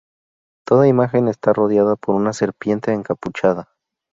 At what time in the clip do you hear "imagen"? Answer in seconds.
0.87-1.27